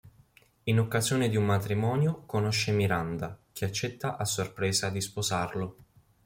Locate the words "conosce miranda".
2.25-3.37